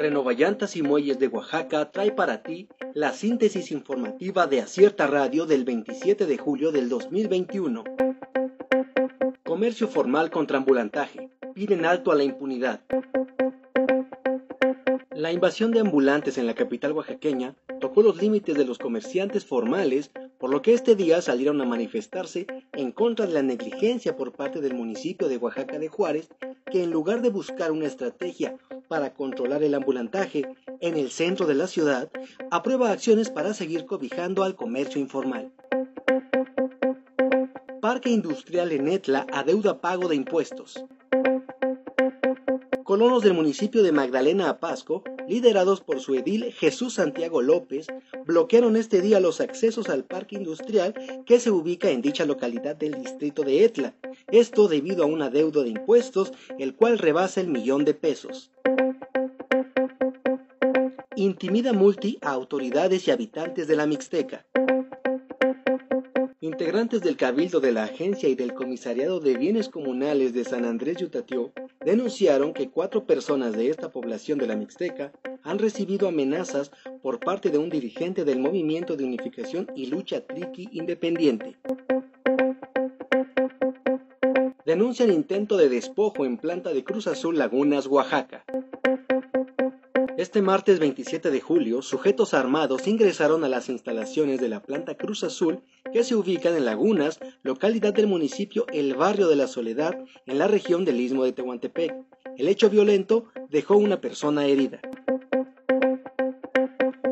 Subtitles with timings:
[0.00, 5.66] Renovallantas y Muelles de Oaxaca trae para ti la síntesis informativa de Acierta Radio del
[5.66, 7.84] 27 de julio del 2021.
[9.44, 11.28] Comercio formal contra ambulantaje.
[11.52, 12.80] Piden alto a la impunidad.
[15.10, 20.12] La invasión de ambulantes en la capital oaxaqueña tocó los límites de los comerciantes formales,
[20.40, 24.62] por lo que este día salieron a manifestarse en contra de la negligencia por parte
[24.62, 26.30] del municipio de Oaxaca de Juárez,
[26.72, 28.56] que en lugar de buscar una estrategia
[28.88, 30.48] para controlar el ambulantaje
[30.80, 32.10] en el centro de la ciudad,
[32.50, 35.52] aprueba acciones para seguir cobijando al comercio informal.
[37.82, 40.82] Parque Industrial en Etla adeuda pago de impuestos.
[42.82, 47.86] Colonos del municipio de Magdalena Apasco, liderados por su edil Jesús Santiago López,
[48.26, 50.92] bloquearon este día los accesos al parque industrial
[51.24, 53.94] que se ubica en dicha localidad del distrito de Etla,
[54.32, 58.50] esto debido a un adeudo de impuestos, el cual rebasa el millón de pesos
[61.14, 64.46] intimida multi a autoridades y habitantes de la Mixteca.
[66.52, 70.96] Integrantes del Cabildo de la Agencia y del Comisariado de Bienes Comunales de San Andrés
[70.96, 71.52] Yutatió
[71.84, 75.12] denunciaron que cuatro personas de esta población de la Mixteca
[75.44, 80.68] han recibido amenazas por parte de un dirigente del Movimiento de Unificación y Lucha Triqui
[80.72, 81.56] Independiente.
[84.66, 88.44] Denuncian intento de despojo en planta de Cruz Azul Lagunas, Oaxaca.
[90.20, 95.24] Este martes 27 de julio, sujetos armados ingresaron a las instalaciones de la planta Cruz
[95.24, 95.62] Azul
[95.94, 100.46] que se ubican en Lagunas, localidad del municipio El Barrio de la Soledad, en la
[100.46, 101.94] región del Istmo de Tehuantepec.
[102.36, 104.82] El hecho violento dejó una persona herida.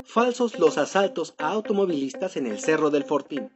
[0.04, 3.48] Falsos los asaltos a automovilistas en el Cerro del Fortín.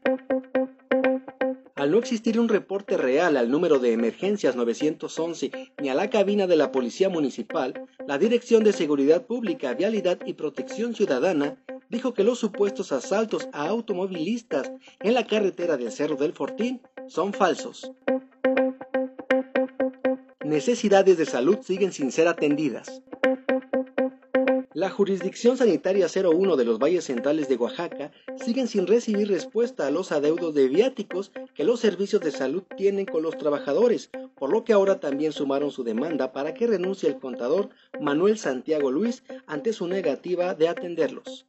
[1.83, 5.51] Al no existir un reporte real al número de emergencias 911
[5.83, 7.75] ni a la cabina de la Policía Municipal,
[8.07, 11.57] la Dirección de Seguridad Pública, Vialidad y Protección Ciudadana
[11.89, 17.33] dijo que los supuestos asaltos a automovilistas en la carretera del Cerro del Fortín son
[17.33, 17.91] falsos.
[20.45, 23.03] Necesidades de salud siguen sin ser atendidas.
[24.75, 28.11] La jurisdicción sanitaria 01 de los valles centrales de Oaxaca
[28.43, 33.05] siguen sin recibir respuesta a los adeudos de viáticos que los servicios de salud tienen
[33.05, 37.19] con los trabajadores, por lo que ahora también sumaron su demanda para que renuncie el
[37.19, 37.69] contador
[38.01, 41.45] Manuel Santiago Luis ante su negativa de atenderlos.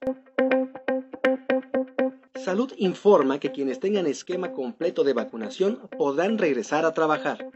[2.36, 7.50] Salud informa que quienes tengan esquema completo de vacunación podrán regresar a trabajar.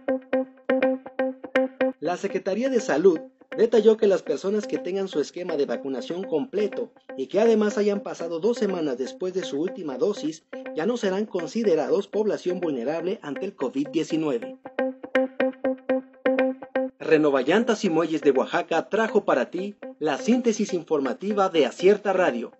[1.99, 3.19] La Secretaría de Salud
[3.57, 8.01] detalló que las personas que tengan su esquema de vacunación completo y que además hayan
[8.01, 10.45] pasado dos semanas después de su última dosis
[10.75, 14.59] ya no serán considerados población vulnerable ante el COVID-19.
[16.99, 22.51] Renovallantas y Muelles de Oaxaca trajo para ti la síntesis informativa de Acierta Radio.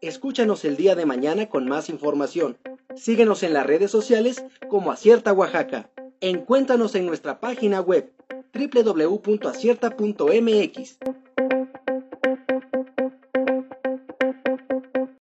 [0.00, 2.58] Escúchanos el día de mañana con más información.
[2.94, 5.90] Síguenos en las redes sociales como Acierta Oaxaca.
[6.20, 8.12] Encuéntranos en nuestra página web
[8.54, 10.98] www.acierta.mx.